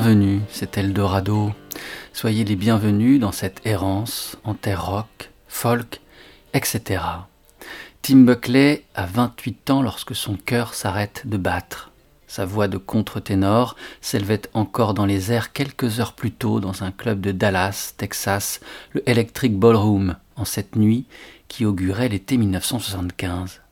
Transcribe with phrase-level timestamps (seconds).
[0.00, 1.50] Bienvenus, c'est Eldorado.
[2.12, 6.00] Soyez les bienvenus dans cette errance en terre rock, folk,
[6.54, 7.02] etc.
[8.00, 11.90] Tim Buckley a 28 ans lorsque son cœur s'arrête de battre.
[12.28, 16.92] Sa voix de contre-ténor s'élevait encore dans les airs quelques heures plus tôt dans un
[16.92, 18.60] club de Dallas, Texas,
[18.92, 21.06] le Electric Ballroom, en cette nuit
[21.48, 23.62] qui augurait l'été 1975.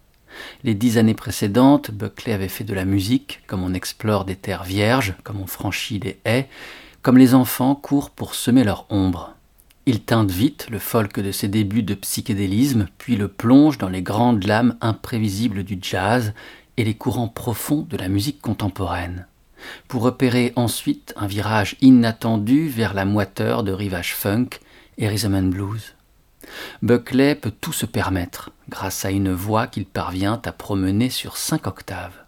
[0.65, 4.65] Les dix années précédentes, Buckley avait fait de la musique, comme on explore des terres
[4.65, 6.49] vierges, comme on franchit des haies,
[7.03, 9.35] comme les enfants courent pour semer leur ombre.
[9.87, 14.03] Il teinte vite le folk de ses débuts de psychédélisme, puis le plonge dans les
[14.03, 16.35] grandes lames imprévisibles du jazz
[16.77, 19.27] et les courants profonds de la musique contemporaine,
[19.89, 24.49] pour opérer ensuite un virage inattendu vers la moiteur de rivage funk
[24.99, 25.96] et rhythm and blues.
[26.83, 31.67] Buckley peut tout se permettre grâce à une voix qu'il parvient à promener sur cinq
[31.67, 32.25] octaves.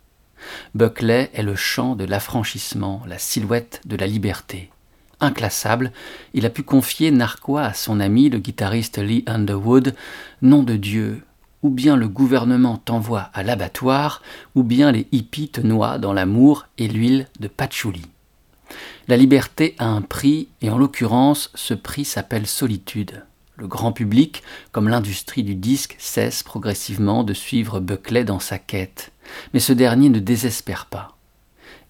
[0.74, 4.70] Buckley est le chant de l'affranchissement, la silhouette de la liberté.
[5.20, 5.92] Inclassable,
[6.32, 9.94] il a pu confier Narquois à son ami le guitariste Lee Underwood,
[10.42, 11.24] nom de Dieu,
[11.62, 14.22] ou bien le gouvernement t'envoie à l'abattoir,
[14.54, 18.06] ou bien les hippies te noient dans l'amour et l'huile de patchouli.
[19.08, 23.24] La liberté a un prix, et en l'occurrence, ce prix s'appelle solitude.
[23.58, 29.10] Le grand public, comme l'industrie du disque, cesse progressivement de suivre Buckley dans sa quête.
[29.52, 31.16] Mais ce dernier ne désespère pas.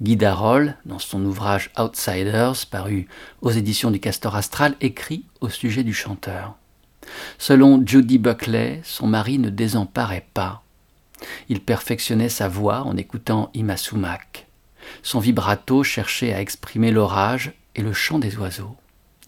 [0.00, 3.06] Guy Darol, dans son ouvrage Outsiders, paru
[3.42, 6.54] aux éditions du Castor Astral, écrit au sujet du chanteur.
[7.36, 10.62] Selon Judy Buckley, son mari ne désemparait pas.
[11.50, 14.46] Il perfectionnait sa voix en écoutant Imasumak.
[15.02, 18.76] Son vibrato cherchait à exprimer l'orage et le chant des oiseaux.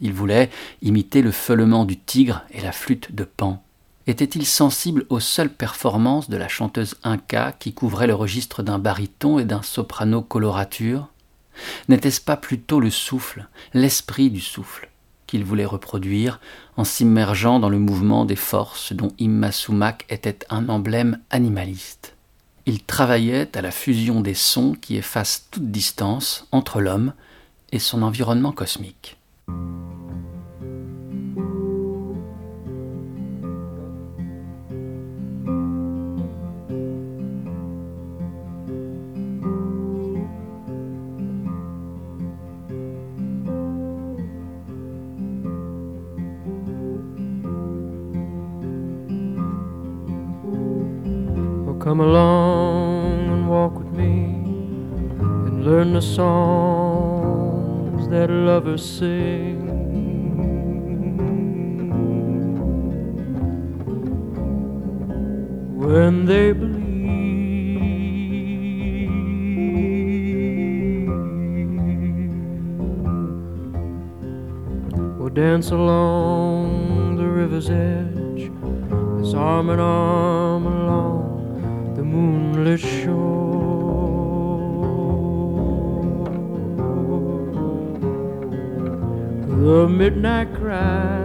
[0.01, 0.51] Il voulait
[0.83, 3.63] imiter le feulement du tigre et la flûte de Pan.
[4.07, 9.39] Était-il sensible aux seules performances de la chanteuse Inca qui couvrait le registre d'un baryton
[9.39, 11.09] et d'un soprano colorature
[11.89, 14.89] N'était-ce pas plutôt le souffle, l'esprit du souffle,
[15.27, 16.41] qu'il voulait reproduire
[16.77, 22.17] en s'immergeant dans le mouvement des forces dont Imma Sumac était un emblème animaliste?
[22.67, 27.13] Il travaillait à la fusion des sons qui effacent toute distance entre l'homme
[27.73, 29.20] et son environnement cosmique.
[51.81, 54.13] Come along and walk with me
[55.47, 57.00] and learn the songs
[58.11, 59.67] that lovers sing.
[65.79, 66.81] When they believe
[75.19, 78.51] we'll dance along the river's edge
[79.21, 83.50] as arm in arm along the moonlit shore.
[89.61, 91.19] The midnight cry.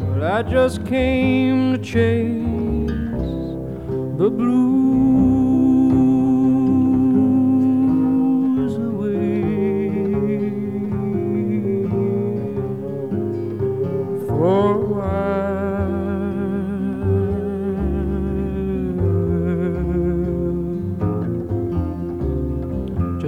[0.00, 2.42] But I just came to chase
[4.18, 4.76] the blues.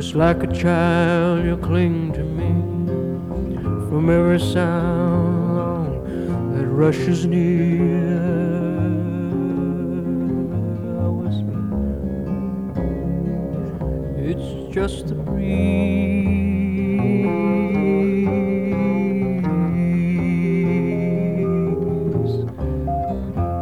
[0.09, 2.49] Just like a child, you cling to me
[3.91, 6.07] from every sound
[6.57, 8.17] that rushes near.
[10.99, 11.61] I whisper,
[14.17, 15.69] it's just the breeze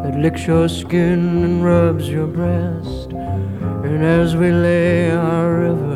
[0.05, 3.11] that licks your skin and rubs your breast.
[3.11, 5.96] And as we lay our rivers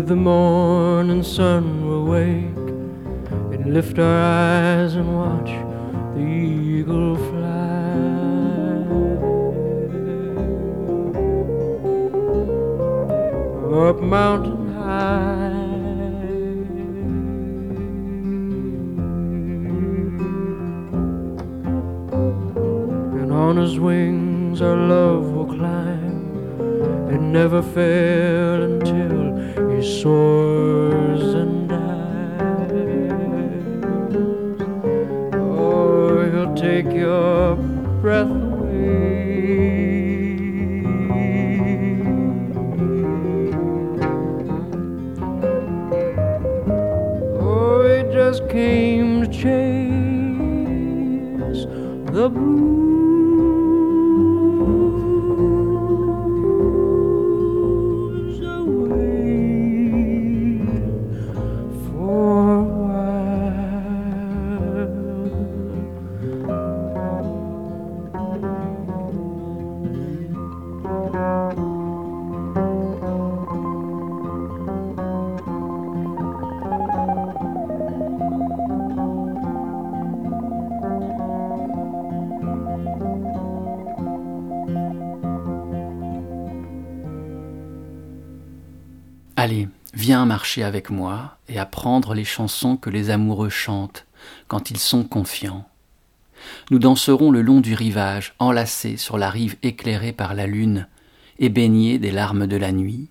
[0.00, 2.56] with the morning sun we'll wake.
[3.52, 5.50] And lift our eyes and watch
[6.14, 7.50] the eagle fly.
[13.88, 14.59] Up mountain
[90.30, 94.06] marcher avec moi et apprendre les chansons que les amoureux chantent
[94.46, 95.68] quand ils sont confiants.
[96.70, 100.86] Nous danserons le long du rivage, enlacés sur la rive éclairée par la lune
[101.40, 103.08] et baignés des larmes de la nuit.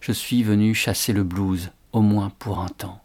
[0.00, 3.02] Je suis venu chasser le blues, au moins pour un temps.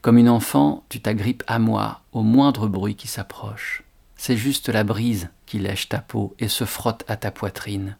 [0.00, 3.82] Comme une enfant, tu t'agrippes à moi au moindre bruit qui s'approche.
[4.16, 7.98] C'est juste la brise qui lèche ta peau et se frotte à ta poitrine.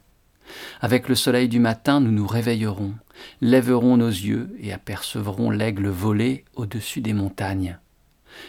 [0.80, 2.94] Avec le soleil du matin, nous nous réveillerons,
[3.40, 7.78] lèverons nos yeux et apercevrons l'aigle voler au-dessus des montagnes.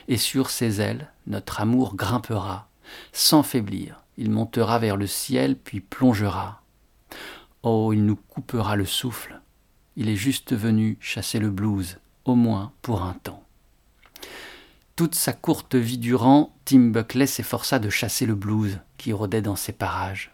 [0.08, 2.70] Et sur ses ailes, notre amour grimpera,
[3.12, 4.04] sans faiblir.
[4.18, 6.62] Il montera vers le ciel, puis plongera.
[7.64, 9.42] Oh, il nous coupera le souffle.
[9.96, 13.44] Il est juste venu chasser le blues, au moins pour un temps.
[14.96, 19.56] Toute sa courte vie durant, Tim Buckley s'efforça de chasser le blues qui rôdait dans
[19.56, 20.33] ces parages.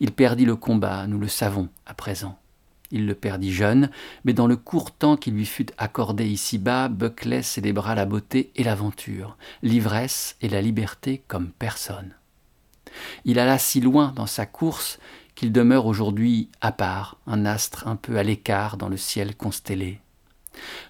[0.00, 2.38] Il perdit le combat, nous le savons à présent.
[2.90, 3.90] Il le perdit jeune,
[4.24, 8.64] mais dans le court temps qui lui fut accordé ici-bas, Buckley célébra la beauté et
[8.64, 12.14] l'aventure, l'ivresse et la liberté comme personne.
[13.24, 14.98] Il alla si loin dans sa course
[15.34, 20.00] qu'il demeure aujourd'hui à part, un astre un peu à l'écart dans le ciel constellé.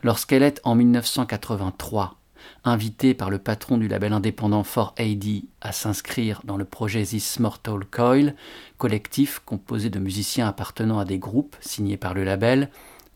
[0.02, 2.16] Lorsqu'elle est en 1983
[2.64, 7.38] invitée par le patron du label indépendant Fort AD à s'inscrire dans le projet This
[7.38, 8.34] Mortal Coil,
[8.78, 12.70] collectif composé de musiciens appartenant à des groupes signés par le label,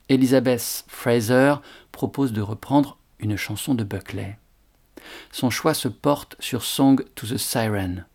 [0.09, 1.54] Elizabeth Fraser
[1.92, 4.38] propose de reprendre une chanson de Buckley.
[5.30, 8.06] Son choix se porte sur Song to the Siren,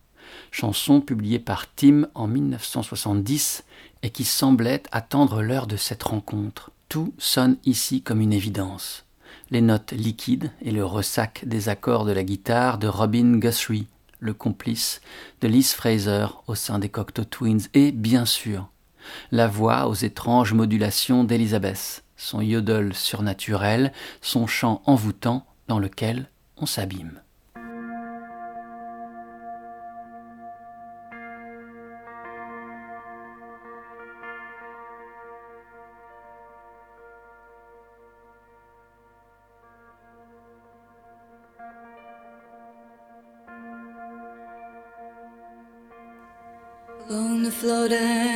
[0.52, 3.64] chanson publiée par Tim en 1970
[4.04, 6.72] et qui semblait attendre l'heure de cette rencontre.
[6.90, 9.06] Tout sonne ici comme une évidence
[9.52, 13.88] les notes liquides et le ressac des accords de la guitare de Robin Guthrie,
[14.20, 15.02] le complice
[15.42, 18.70] de Liz Fraser au sein des Cocteau Twins, et bien sûr,
[19.32, 23.92] la voix aux étranges modulations d'Elizabeth, son yodel surnaturel,
[24.22, 27.22] son chant envoûtant dans lequel on s'abîme.
[47.62, 48.31] Floating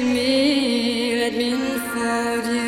[0.00, 2.65] me, let me unfold you.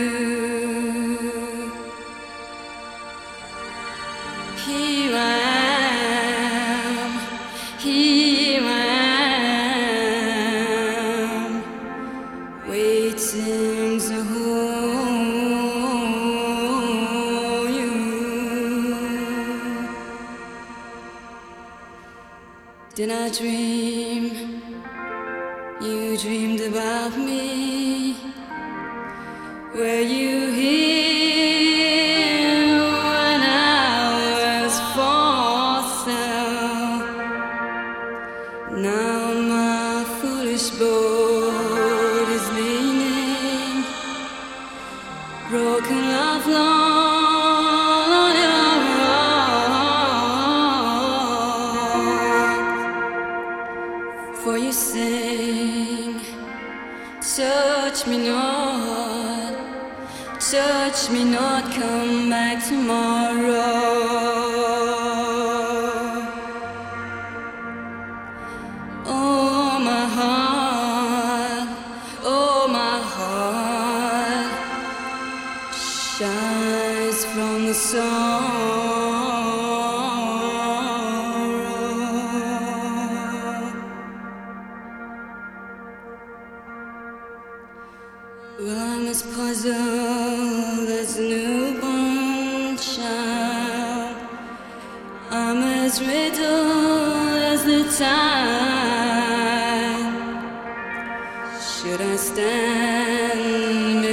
[102.69, 104.05] and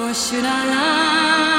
[0.00, 1.55] or should I lie?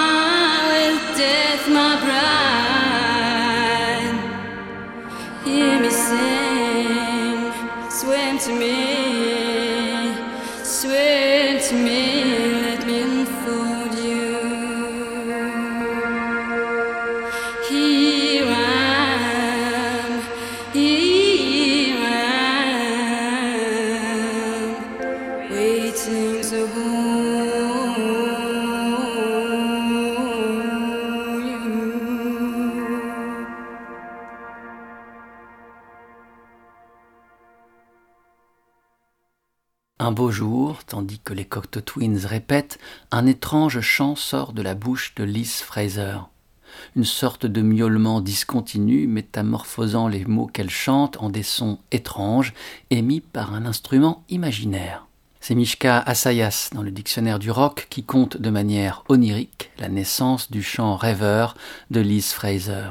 [40.18, 42.80] Beau jour, tandis que les Cocteau Twins répètent,
[43.12, 46.18] un étrange chant sort de la bouche de Liz Fraser.
[46.96, 52.56] Une sorte de miaulement discontinu métamorphosant les mots qu'elle chante en des sons étranges
[52.90, 55.06] émis par un instrument imaginaire.
[55.40, 60.50] C'est Mishka Asayas dans le dictionnaire du rock qui compte de manière onirique la naissance
[60.50, 61.54] du chant rêveur
[61.92, 62.90] de Liz Fraser.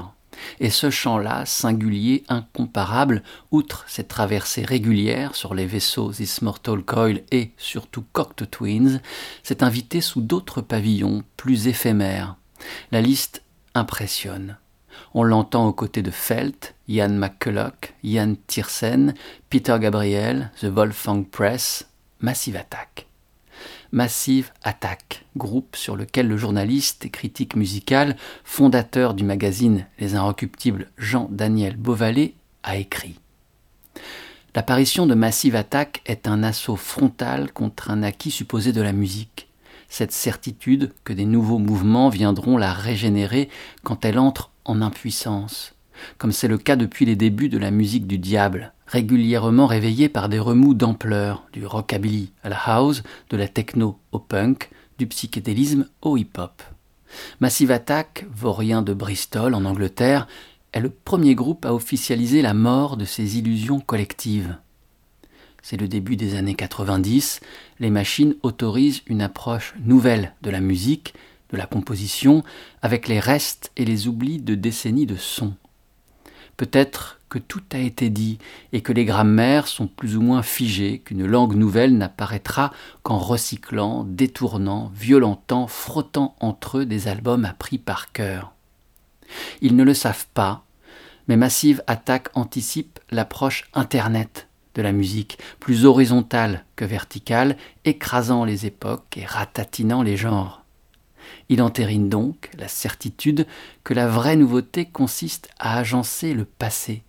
[0.60, 6.12] Et ce chant-là, singulier, incomparable, outre ses traversées régulières sur les vaisseaux
[6.42, 9.00] Mortal Coil et surtout Cocteau Twins,
[9.42, 12.36] s'est invité sous d'autres pavillons plus éphémères.
[12.92, 13.42] La liste
[13.74, 14.56] impressionne.
[15.14, 19.14] On l'entend aux côtés de Felt, Ian McCulloch, Ian Tiersen,
[19.50, 21.86] Peter Gabriel, The Wolfgang Press,
[22.20, 23.06] Massive Attack.
[23.92, 30.90] Massive Attack, groupe sur lequel le journaliste et critique musical, fondateur du magazine Les Inrecuptibles
[30.98, 33.18] Jean-Daniel Beauvalet, a écrit.
[34.54, 39.48] L'apparition de Massive Attack est un assaut frontal contre un acquis supposé de la musique.
[39.88, 43.48] Cette certitude que des nouveaux mouvements viendront la régénérer
[43.84, 45.74] quand elle entre en impuissance,
[46.18, 50.28] comme c'est le cas depuis les débuts de la musique du diable, régulièrement réveillée par
[50.28, 55.86] des remous d'ampleur, du rockabilly à la house, de la techno au punk, du psychédélisme
[56.02, 56.62] au hip-hop.
[57.40, 60.26] Massive Attack, vaurien de Bristol en Angleterre,
[60.72, 64.56] est le premier groupe à officialiser la mort de ces illusions collectives.
[65.62, 67.40] C'est le début des années 90,
[67.80, 71.14] les machines autorisent une approche nouvelle de la musique,
[71.50, 72.44] de la composition,
[72.82, 75.54] avec les restes et les oublis de décennies de sons.
[76.56, 78.38] Peut-être que tout a été dit
[78.72, 84.04] et que les grammaires sont plus ou moins figées, qu'une langue nouvelle n'apparaîtra qu'en recyclant,
[84.04, 88.52] détournant, violentant, frottant entre eux des albums appris par cœur.
[89.60, 90.64] Ils ne le savent pas,
[91.28, 98.66] mais Massive Attack anticipe l'approche Internet de la musique, plus horizontale que verticale, écrasant les
[98.66, 100.62] époques et ratatinant les genres.
[101.48, 103.46] Il entérine donc la certitude
[103.84, 107.02] que la vraie nouveauté consiste à agencer le passé,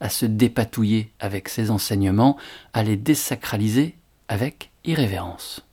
[0.00, 2.36] à se dépatouiller avec ses enseignements,
[2.72, 3.96] à les désacraliser
[4.28, 5.66] avec irrévérence.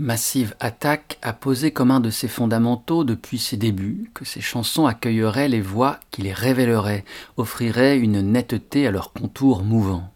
[0.00, 4.86] Massive Attack a posé comme un de ses fondamentaux depuis ses débuts que ses chansons
[4.86, 7.04] accueilleraient les voix qui les révéleraient,
[7.36, 10.10] offriraient une netteté à leurs contours mouvants.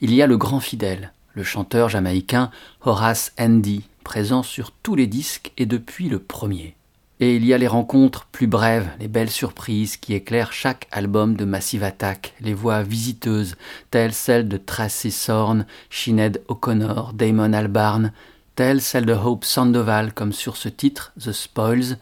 [0.00, 5.06] Il y a le grand fidèle, le chanteur jamaïcain Horace Andy, présent sur tous les
[5.06, 6.74] disques et depuis le premier.
[7.20, 11.36] Et il y a les rencontres plus brèves, les belles surprises qui éclairent chaque album
[11.36, 13.56] de Massive Attack, les voix visiteuses,
[13.90, 18.12] telles celles de Tracy Sorn, Sinead O'Connor, Damon Albarn,
[18.54, 21.98] telles celles de Hope Sandoval, comme sur ce titre, The Spoils,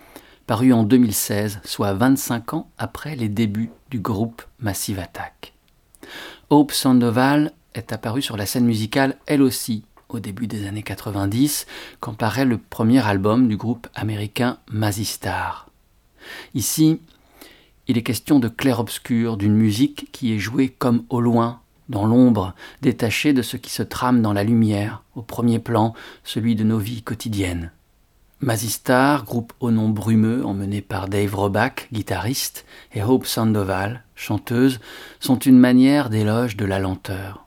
[0.47, 5.55] paru en 2016, soit 25 ans après les débuts du groupe Massive Attack.
[6.51, 11.67] Hope Sandoval est apparue sur la scène musicale elle aussi au début des années 90,
[12.01, 15.71] quand paraît le premier album du groupe américain Mazistar.
[16.55, 17.01] Ici,
[17.88, 21.62] il est question de clair-obscur, d'une musique qui est jouée comme au loin,
[21.93, 26.57] dans l'ombre, détachée de ce qui se trame dans la lumière, au premier plan, celui
[26.57, 27.71] de nos vies quotidiennes.
[28.41, 34.81] Mazistar, groupe au nom brumeux emmené par Dave Roback, guitariste, et Hope Sandoval, chanteuse,
[35.21, 37.43] sont une manière d'éloge de la lenteur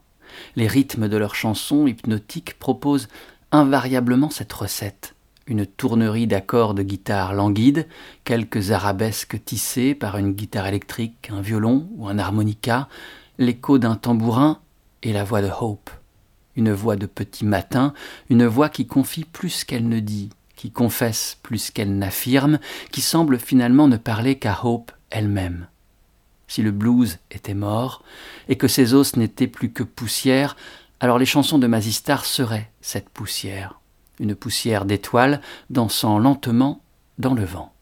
[0.55, 3.07] les rythmes de leurs chansons hypnotiques proposent
[3.51, 5.15] invariablement cette recette.
[5.47, 7.87] Une tournerie d'accords de guitare languide,
[8.23, 12.87] quelques arabesques tissées par une guitare électrique, un violon ou un harmonica,
[13.37, 14.59] l'écho d'un tambourin
[15.03, 15.89] et la voix de Hope.
[16.55, 17.93] Une voix de petit matin,
[18.29, 22.59] une voix qui confie plus qu'elle ne dit, qui confesse plus qu'elle n'affirme,
[22.91, 25.67] qui semble finalement ne parler qu'à Hope elle-même
[26.47, 28.03] si le blues était mort,
[28.47, 30.55] et que ses os n'étaient plus que poussière,
[30.99, 33.79] alors les chansons de Mazistar seraient cette poussière,
[34.19, 36.81] une poussière d'étoiles dansant lentement
[37.17, 37.73] dans le vent.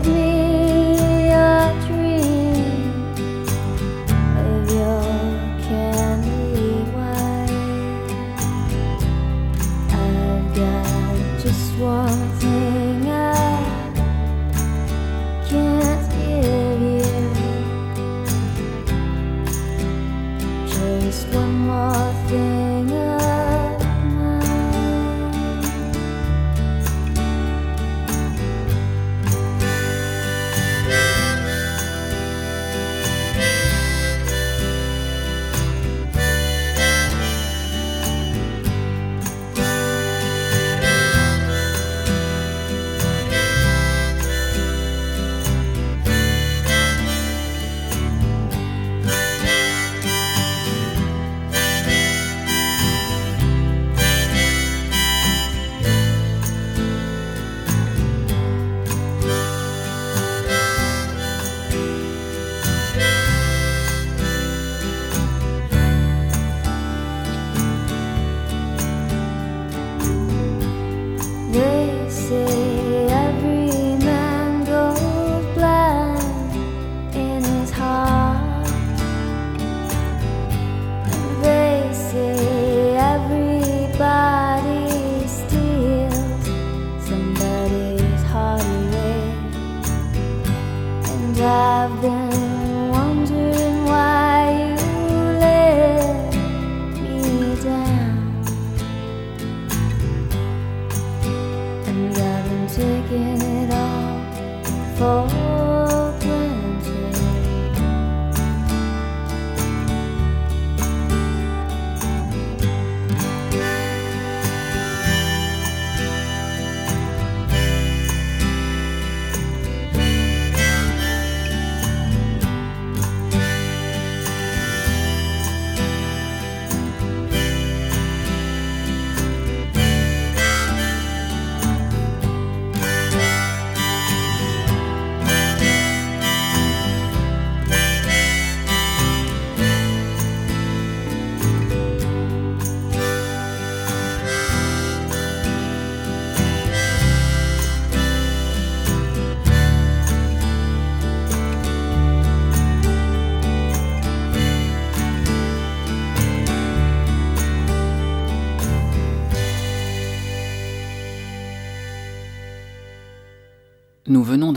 [0.00, 0.29] with me.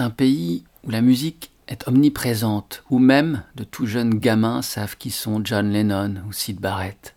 [0.04, 5.12] D'un pays où la musique est omniprésente, où même de tout jeunes gamins savent qui
[5.12, 7.16] sont John Lennon ou Sid Barrett.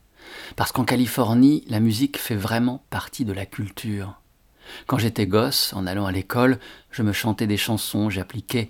[0.55, 4.21] Parce qu'en Californie, la musique fait vraiment partie de la culture.
[4.87, 6.61] Quand j'étais gosse, en allant à l'école,
[6.93, 8.69] je me chantais des chansons, j'appliquais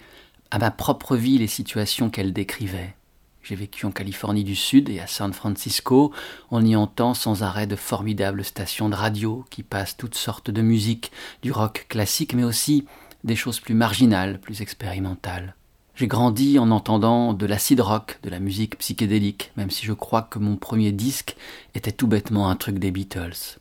[0.50, 2.94] à ma propre vie les situations qu'elle décrivait.
[3.42, 6.10] J'ai vécu en Californie du Sud et à San Francisco.
[6.50, 10.62] On y entend sans arrêt de formidables stations de radio qui passent toutes sortes de
[10.62, 12.86] musique, du rock classique, mais aussi
[13.24, 15.54] des choses plus marginales, plus expérimentales.
[15.94, 20.22] J'ai grandi en entendant de l'acid rock, de la musique psychédélique, même si je crois
[20.22, 21.36] que mon premier disque
[21.74, 23.58] était tout bêtement un truc des Beatles.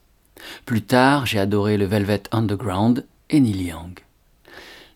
[0.65, 3.99] Plus tard, j'ai adoré le Velvet Underground et Neil Young.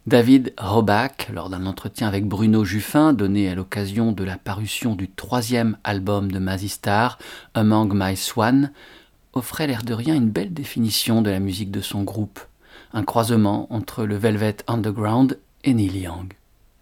[0.06, 5.10] David Roback, lors d'un entretien avec Bruno Juffin donné à l'occasion de la parution du
[5.10, 7.20] troisième album de Mazistar,
[7.54, 8.72] Among My Swan,
[9.34, 12.40] offrait l'air de rien une belle définition de la musique de son groupe,
[12.94, 16.34] un croisement entre le Velvet Underground et Neil Young.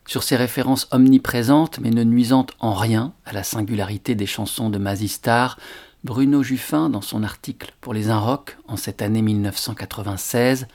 [0.05, 4.77] Sur ces références omniprésentes mais ne nuisantes en rien à la singularité des chansons de
[4.77, 5.57] Mazistar,
[6.03, 10.67] Bruno Juffin, dans son article pour les Inrocks en cette année 1996,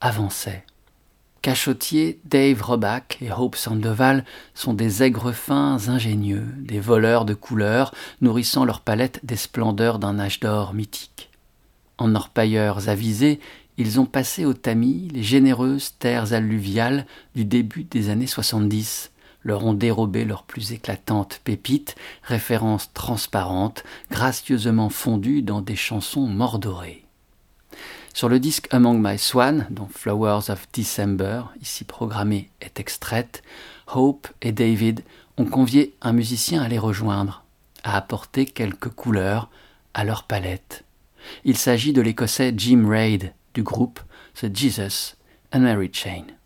[0.00, 0.64] avançait.
[1.40, 7.92] Cachotier, Dave Roback et Hope Sandoval sont des aigres fins ingénieux, des voleurs de couleurs,
[8.22, 11.30] nourrissant leur palette des splendeurs d'un âge d'or mythique.
[11.98, 13.40] En orpailleurs avisés,
[13.76, 19.10] ils ont passé au tamis les généreuses terres alluviales du début des années 70,
[19.42, 27.04] leur ont dérobé leurs plus éclatantes pépites, références transparentes, gracieusement fondues dans des chansons mordorées.
[28.14, 33.42] Sur le disque Among My Swan, dont Flowers of December, ici programmée, est extraite,
[33.92, 35.02] Hope et David
[35.36, 37.44] ont convié un musicien à les rejoindre,
[37.82, 39.50] à apporter quelques couleurs
[39.94, 40.84] à leur palette.
[41.44, 44.00] Il s'agit de l'écossais Jim Reid du groupe
[44.40, 45.16] The Jesus
[45.52, 46.36] and Mary Chain.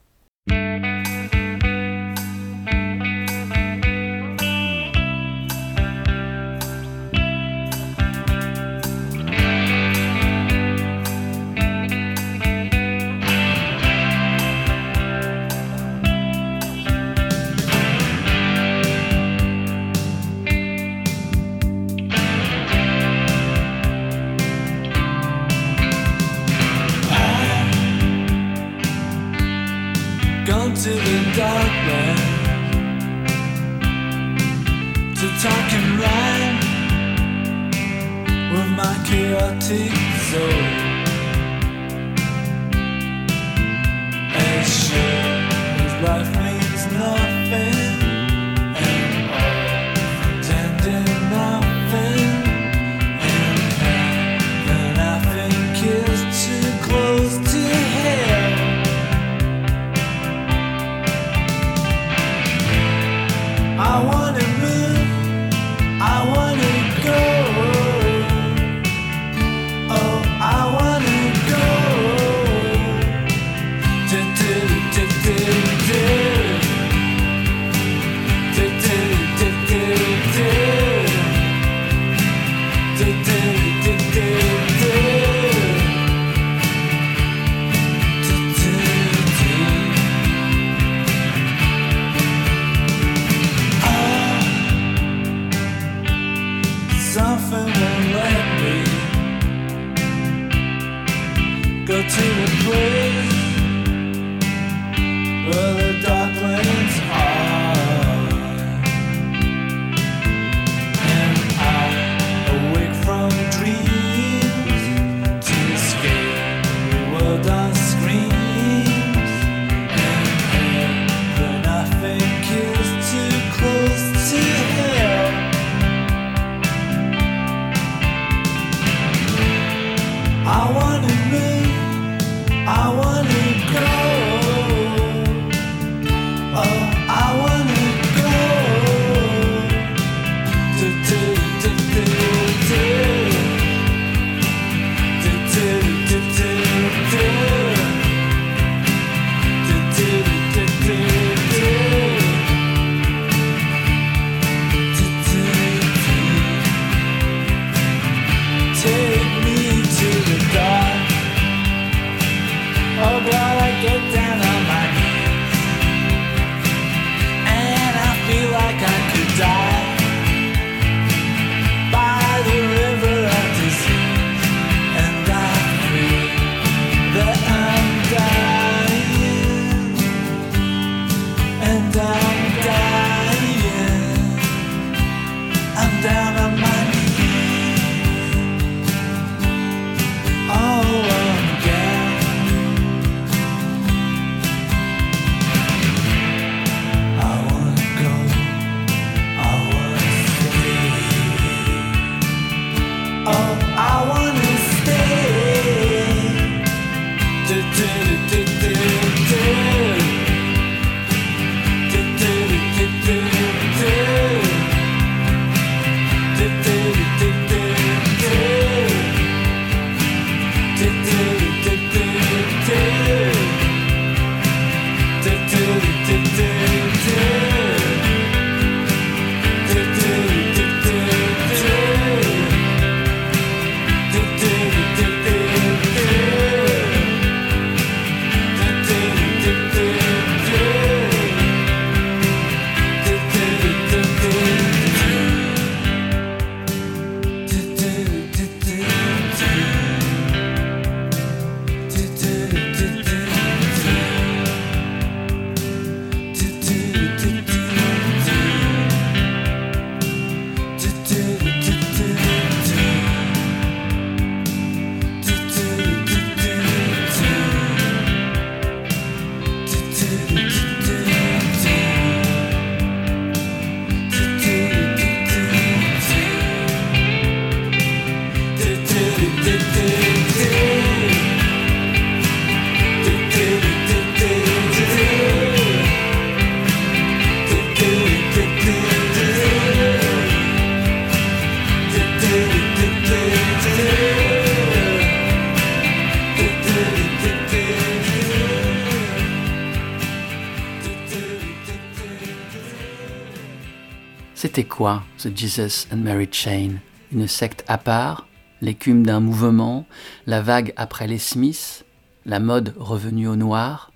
[304.78, 306.74] Quoi, The Jesus and Mary Chain?
[307.10, 308.28] Une secte à part?
[308.60, 309.86] L'écume d'un mouvement?
[310.24, 311.84] La vague après les Smiths?
[312.24, 313.90] La mode revenue au noir?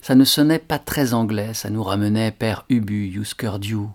[0.00, 3.88] Ça ne sonnait pas très anglais, ça nous ramenait Père Ubu, Yusker Dew.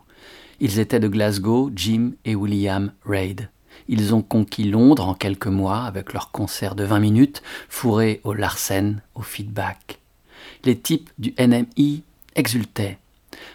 [0.60, 3.50] Ils étaient de Glasgow, Jim et William Reid.
[3.88, 8.36] Ils ont conquis Londres en quelques mois avec leur concert de 20 minutes, fourré au
[8.36, 9.98] Larsen, au feedback.
[10.66, 12.04] Les types du NMI
[12.36, 13.00] exultaient.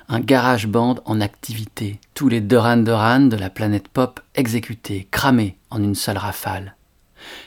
[0.08, 5.56] Un garage band en activité, tous les Duran Duran de la planète pop exécutés, cramés
[5.70, 6.76] en une seule rafale.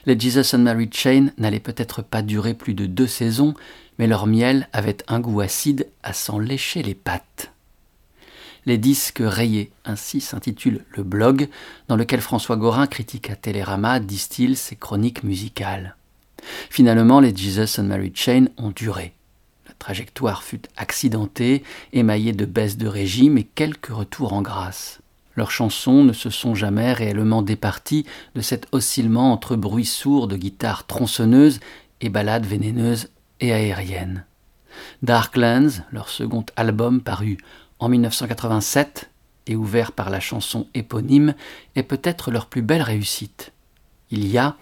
[0.05, 3.53] Les Jesus and Mary Chain n'allaient peut-être pas durer plus de deux saisons,
[3.97, 7.53] mais leur miel avait un goût acide à s'en lécher les pattes.
[8.65, 11.47] Les disques rayés, ainsi s'intitule le blog
[11.87, 15.95] dans lequel François Gorin critique à Télérama, distille ses chroniques musicales.
[16.69, 19.13] Finalement, les Jesus and Mary Chain ont duré.
[19.79, 21.63] Trajectoire fut accidentée,
[21.93, 24.99] émaillée de baisses de régime et quelques retours en grâce.
[25.35, 28.05] Leurs chansons ne se sont jamais réellement départies
[28.35, 31.61] de cet oscillement entre bruits sourds de guitares tronçonneuses
[32.01, 33.07] et ballades vénéneuses
[33.39, 34.25] et aériennes.
[35.01, 37.37] Darklands, leur second album paru
[37.79, 39.09] en 1987
[39.47, 41.33] et ouvert par la chanson éponyme,
[41.75, 43.53] est peut-être leur plus belle réussite.
[44.11, 44.57] Il y a,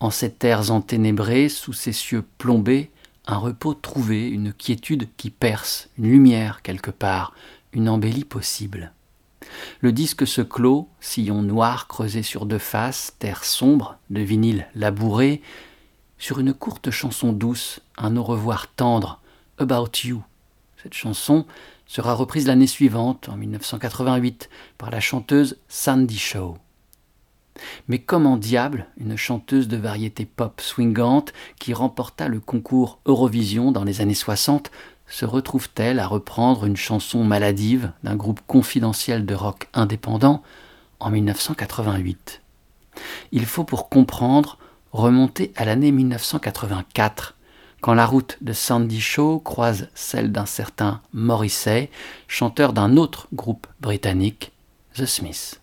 [0.00, 2.90] en ces terres enténébrées, sous ces cieux plombés,
[3.26, 7.32] un repos trouvé, une quiétude qui perce, une lumière quelque part,
[7.72, 8.92] une embellie possible.
[9.80, 15.42] Le disque se clôt, sillon noir creusé sur deux faces, terre sombre, de vinyle labouré,
[16.18, 19.20] sur une courte chanson douce, un au revoir tendre,
[19.58, 20.22] About You.
[20.82, 21.46] Cette chanson,
[21.86, 26.58] sera reprise l'année suivante, en 1988, par la chanteuse Sandy Shaw.
[27.88, 33.84] Mais comment diable une chanteuse de variété pop swingante qui remporta le concours Eurovision dans
[33.84, 34.70] les années 60
[35.08, 40.42] se retrouve-t-elle à reprendre une chanson maladive d'un groupe confidentiel de rock indépendant
[40.98, 42.42] en 1988
[43.32, 44.58] Il faut pour comprendre
[44.92, 47.34] remonter à l'année 1984
[47.80, 51.90] quand la route de Sandy Shaw croise celle d'un certain Morrissey,
[52.26, 54.52] chanteur d'un autre groupe britannique,
[54.96, 55.60] The Smiths.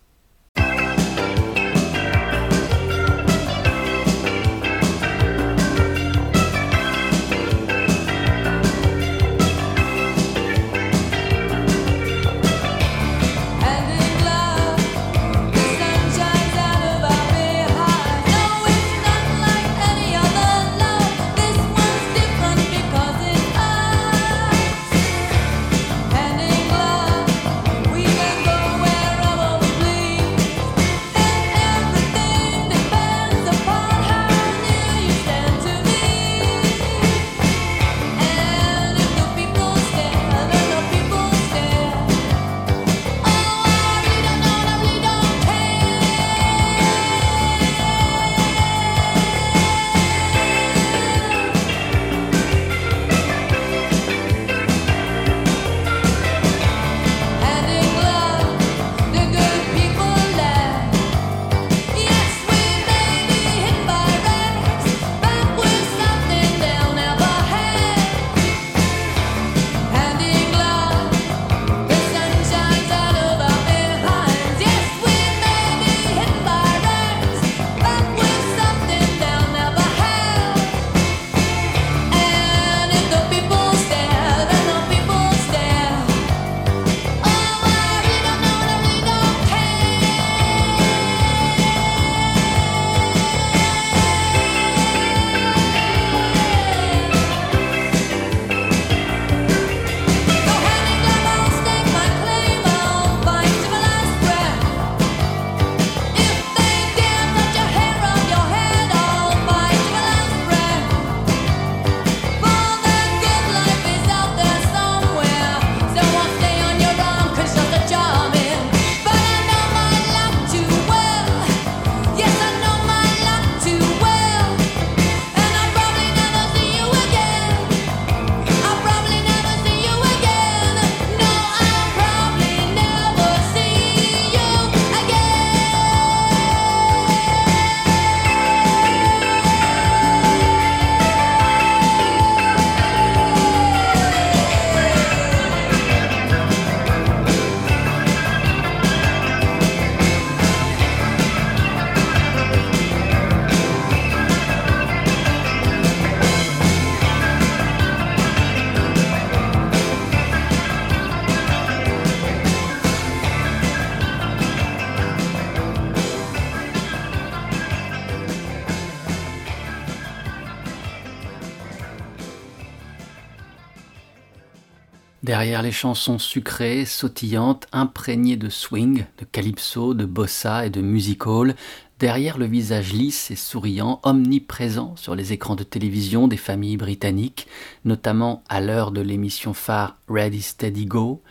[175.43, 181.27] Derrière les chansons sucrées, sautillantes, imprégnées de swing, de calypso, de bossa et de music
[181.27, 181.55] hall,
[181.99, 187.49] derrière le visage lisse et souriant, omniprésent sur les écrans de télévision des familles britanniques,
[187.83, 191.21] notamment à l'heure de l'émission phare Ready Steady Go,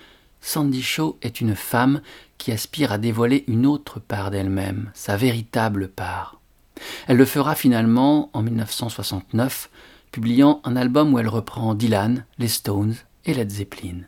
[0.42, 2.02] Sandy Shaw est une femme
[2.36, 6.38] qui aspire à dévoiler une autre part d'elle-même, sa véritable part.
[7.08, 9.70] Elle le fera finalement en 1969,
[10.10, 14.02] publiant un album où elle reprend Dylan, les Stones et Led Zeppelin,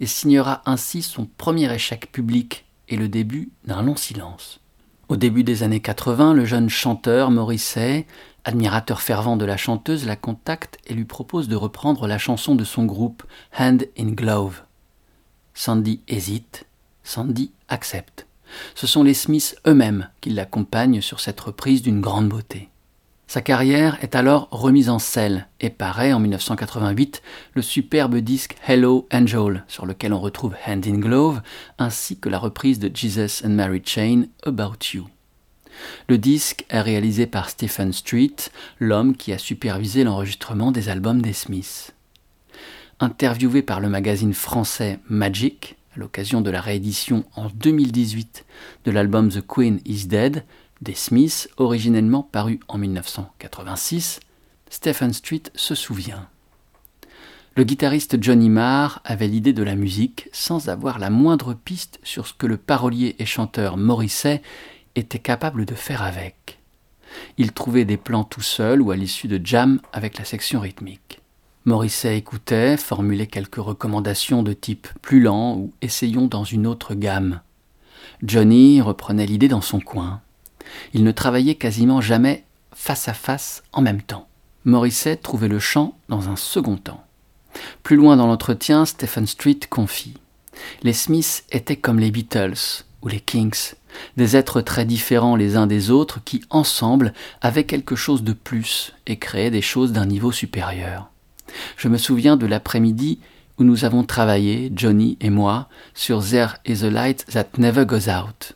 [0.00, 4.60] et signera ainsi son premier échec public et le début d'un long silence.
[5.08, 8.06] Au début des années 80, le jeune chanteur Morrissey,
[8.44, 12.64] admirateur fervent de la chanteuse, la contacte et lui propose de reprendre la chanson de
[12.64, 13.22] son groupe
[13.58, 14.62] Hand in Glove.
[15.52, 16.66] Sandy hésite,
[17.04, 18.26] Sandy accepte.
[18.74, 22.68] Ce sont les Smiths eux-mêmes qui l'accompagnent sur cette reprise d'une grande beauté.
[23.26, 27.22] Sa carrière est alors remise en selle et paraît en 1988
[27.54, 31.40] le superbe disque Hello Angel, sur lequel on retrouve Hand in Glove,
[31.78, 35.08] ainsi que la reprise de Jesus and Mary Chain About You.
[36.08, 38.36] Le disque est réalisé par Stephen Street,
[38.78, 41.94] l'homme qui a supervisé l'enregistrement des albums des Smiths.
[43.00, 48.44] Interviewé par le magazine français Magic, à l'occasion de la réédition en 2018
[48.84, 50.44] de l'album The Queen is Dead,
[50.84, 54.20] des Smiths, originellement paru en 1986,
[54.70, 56.28] Stephen Street se souvient.
[57.56, 62.26] Le guitariste Johnny Marr avait l'idée de la musique sans avoir la moindre piste sur
[62.26, 64.42] ce que le parolier et chanteur Morrissey
[64.94, 66.58] était capable de faire avec.
[67.38, 71.20] Il trouvait des plans tout seul ou à l'issue de jam avec la section rythmique.
[71.64, 77.40] Morrissey écoutait, formulait quelques recommandations de type plus lent ou essayons dans une autre gamme.
[78.22, 80.20] Johnny reprenait l'idée dans son coin.
[80.92, 82.44] Il ne travaillait quasiment jamais
[82.74, 84.28] face à face en même temps.
[84.64, 87.04] Morissette trouvait le chant dans un second temps.
[87.82, 90.14] Plus loin dans l'entretien, Stephen Street confie
[90.82, 93.74] Les Smiths étaient comme les Beatles ou les Kings,
[94.16, 97.12] des êtres très différents les uns des autres qui, ensemble,
[97.42, 101.10] avaient quelque chose de plus et créaient des choses d'un niveau supérieur.
[101.76, 103.20] Je me souviens de l'après-midi
[103.58, 108.08] où nous avons travaillé, Johnny et moi, sur There is a light that never goes
[108.08, 108.54] out.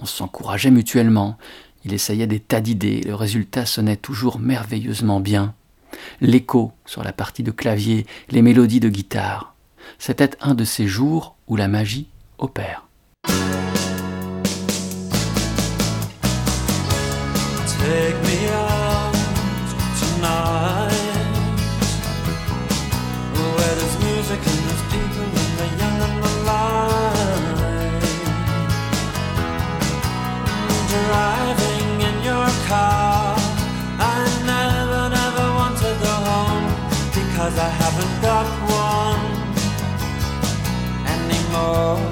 [0.00, 1.36] On s'encourageait mutuellement.
[1.84, 5.54] Il essayait des tas d'idées, le résultat sonnait toujours merveilleusement bien.
[6.20, 9.54] L'écho sur la partie de clavier, les mélodies de guitare.
[9.98, 12.84] C'était un de ces jours où la magie opère.
[32.68, 33.34] Car.
[33.98, 36.66] I never, never want to go home
[37.18, 39.24] Because I haven't got one
[41.16, 42.07] anymore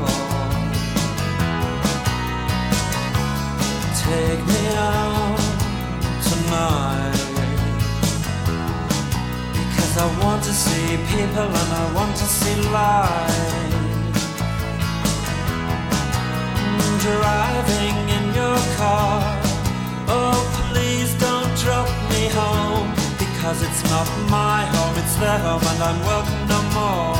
[24.06, 27.16] not my home, it's their home and I'm welcome no more.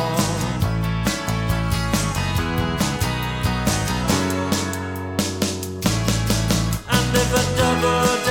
[6.95, 8.26] And if a double-decker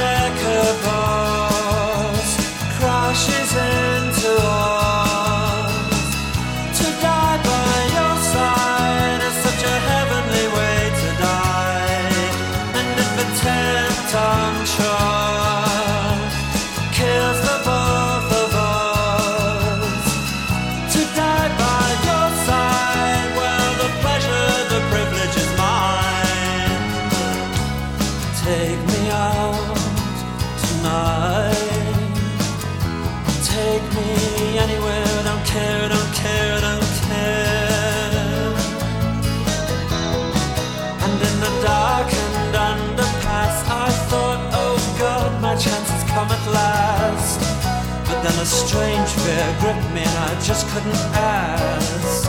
[49.24, 52.25] their grip mean I just couldn't ask.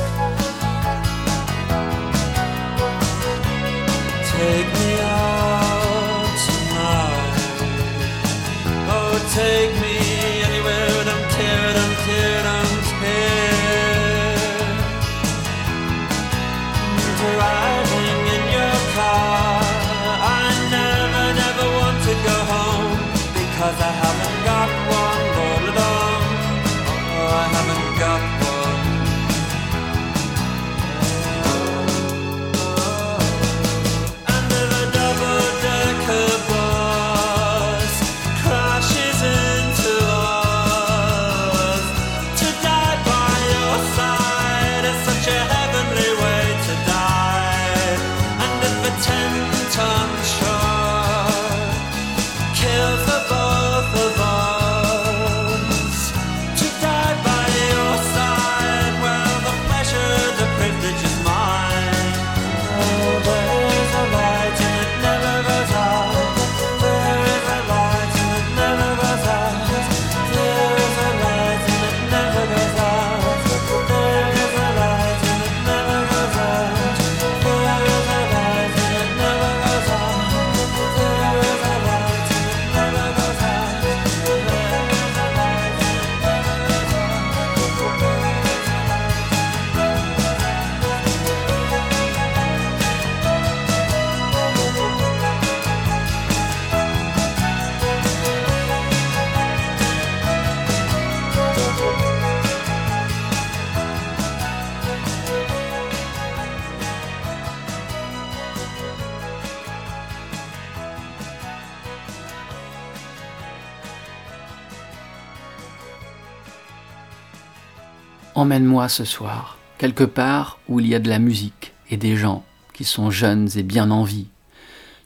[118.57, 122.42] Emmène-moi ce soir, quelque part où il y a de la musique et des gens
[122.72, 124.28] qui sont jeunes et bien en vie.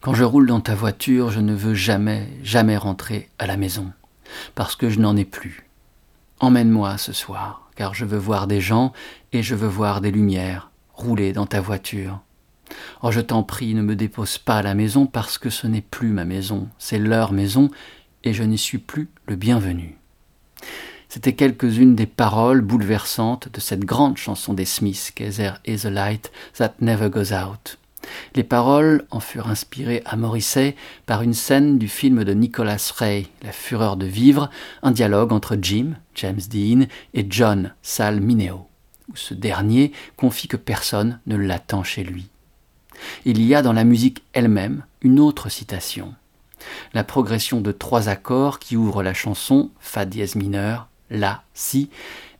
[0.01, 3.91] Quand je roule dans ta voiture, je ne veux jamais, jamais rentrer à la maison,
[4.55, 5.69] parce que je n'en ai plus.
[6.39, 8.93] Emmène-moi ce soir, car je veux voir des gens
[9.33, 12.21] et je veux voir des lumières rouler dans ta voiture.
[13.03, 15.81] Oh, je t'en prie, ne me dépose pas à la maison parce que ce n'est
[15.81, 17.69] plus ma maison, c'est leur maison
[18.23, 19.99] et je n'y suis plus le bienvenu.
[21.13, 26.31] C'étaient quelques-unes des paroles bouleversantes de cette grande chanson des Smiths There is a light
[26.57, 27.79] that never goes out.
[28.37, 33.27] Les paroles en furent inspirées à Morrissey par une scène du film de Nicholas Ray,
[33.43, 34.51] La fureur de vivre,
[34.85, 38.69] un dialogue entre Jim, James Dean, et John, Sal Mineo,
[39.11, 42.29] où ce dernier confie que personne ne l'attend chez lui.
[43.25, 46.15] Il y a dans la musique elle-même une autre citation.
[46.95, 51.91] La progression de trois accords qui ouvre la chanson, Fa dièse mineur, La, Si,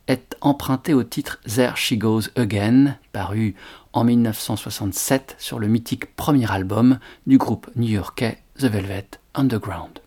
[0.07, 3.55] est empruntée au titre There She Goes Again, paru
[3.93, 9.99] en 1967 sur le mythique premier album du groupe new-yorkais The Velvet Underground.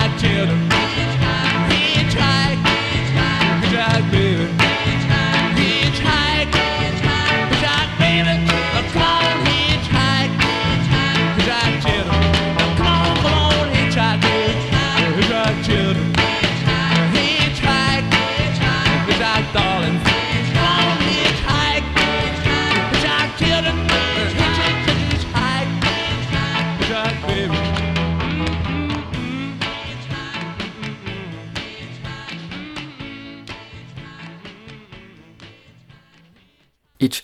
[0.00, 0.77] I killed them.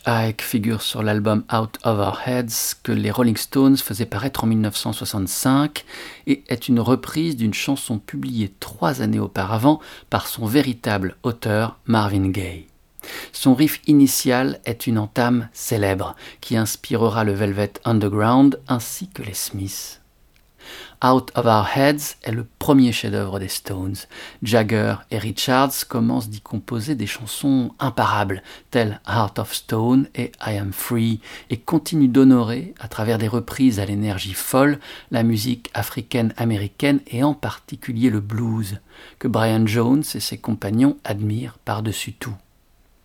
[0.07, 4.47] Hitchhike figure sur l'album Out of Our Heads que les Rolling Stones faisaient paraître en
[4.47, 5.85] 1965
[6.27, 9.81] et est une reprise d'une chanson publiée trois années auparavant
[10.11, 12.67] par son véritable auteur Marvin Gaye.
[13.33, 19.35] Son riff initial est une entame célèbre qui inspirera le Velvet Underground ainsi que les
[19.35, 20.01] Smiths.
[21.05, 23.97] Out of Our Heads est le premier chef-d'œuvre des Stones.
[24.43, 30.57] Jagger et Richards commencent d'y composer des chansons imparables, telles Heart of Stone et I
[30.57, 34.79] Am Free, et continuent d'honorer, à travers des reprises à l'énergie folle,
[35.11, 38.81] la musique africaine-américaine et en particulier le blues,
[39.19, 42.37] que Brian Jones et ses compagnons admirent par-dessus tout.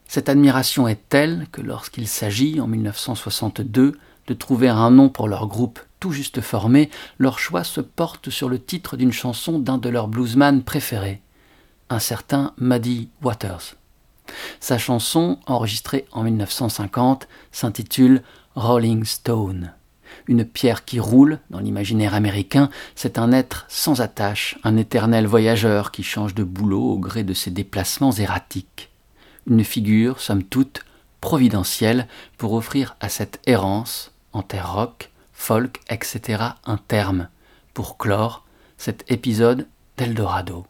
[0.07, 5.47] Cette admiration est telle que lorsqu'il s'agit, en 1962, de trouver un nom pour leur
[5.47, 9.89] groupe tout juste formé, leur choix se porte sur le titre d'une chanson d'un de
[9.89, 11.21] leurs bluesman préférés,
[11.89, 13.75] un certain Muddy Waters.
[14.59, 18.21] Sa chanson, enregistrée en 1950, s'intitule
[18.55, 19.73] Rolling Stone.
[20.27, 25.91] Une pierre qui roule, dans l'imaginaire américain, c'est un être sans attache, un éternel voyageur
[25.91, 28.89] qui change de boulot au gré de ses déplacements erratiques.
[29.47, 30.81] Une figure, somme toute,
[31.21, 35.09] providentielle pour offrir à cette errance, en terre rock,
[35.39, 36.43] folk, etc.
[36.65, 37.29] un terme
[37.73, 38.45] pour clore
[38.77, 39.67] cet épisode
[39.97, 40.67] d'Eldorado.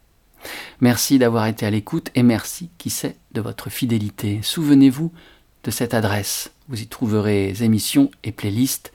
[0.79, 4.39] Merci d'avoir été à l'écoute et merci, qui sait, de votre fidélité.
[4.41, 5.11] Souvenez-vous
[5.65, 6.53] de cette adresse.
[6.69, 8.93] Vous y trouverez émissions et playlists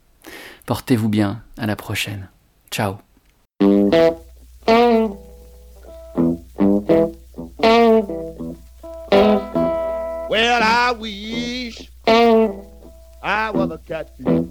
[0.65, 2.29] Portez-vous bien, à la prochaine.
[2.71, 2.95] Ciao.
[10.91, 12.65] I wish mm.
[13.23, 14.49] I was a catfish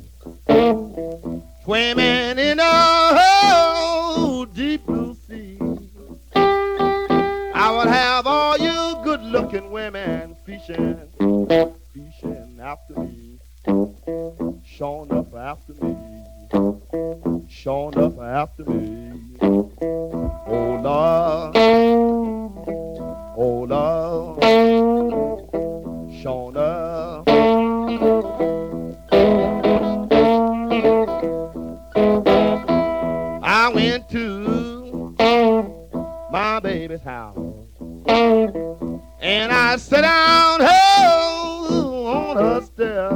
[1.64, 5.58] swimming in a deep blue sea.
[6.34, 10.98] I would have all you good-looking women fishing,
[11.92, 13.38] fishing after me,
[14.64, 15.94] showing up after me,
[17.50, 19.12] showing up after me.
[19.42, 21.54] Oh Lord,
[23.36, 24.40] oh Lord.
[26.20, 27.24] Shona.
[33.42, 35.14] I went to
[36.30, 37.38] my baby's house
[38.06, 43.12] and I sat down oh, on her step.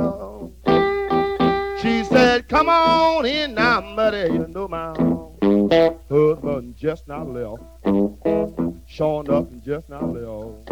[1.82, 4.32] She said, Come on in now, buddy.
[4.32, 4.94] You know my
[6.08, 7.62] husband just now left.
[8.86, 10.68] Showing up and just now left.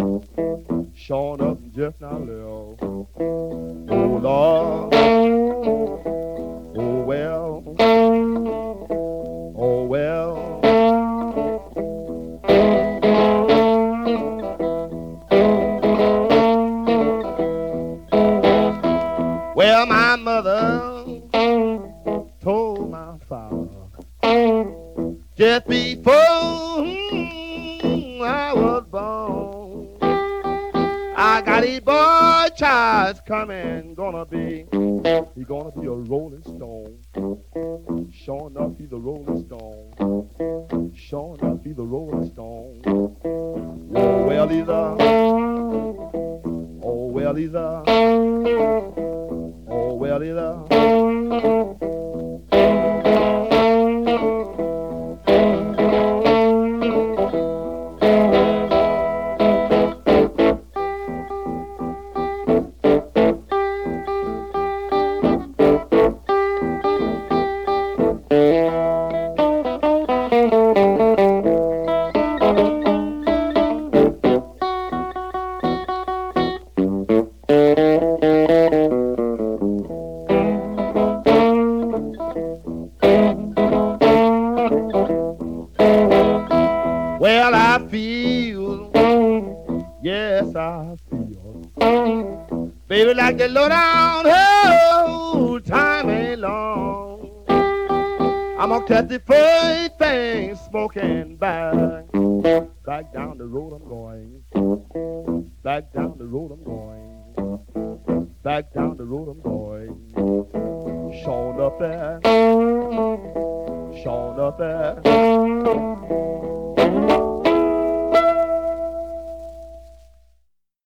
[0.97, 2.83] Showing up and just now left.
[2.83, 4.95] Oh Lord.
[6.77, 8.72] Oh well.